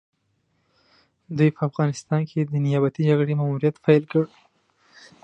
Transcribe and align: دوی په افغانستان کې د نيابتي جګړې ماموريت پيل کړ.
دوی 1.37 1.49
په 1.57 1.61
افغانستان 1.69 2.21
کې 2.29 2.39
د 2.43 2.53
نيابتي 2.65 3.01
جګړې 3.09 3.33
ماموريت 3.39 3.75
پيل 3.85 4.03
کړ. 4.11 4.23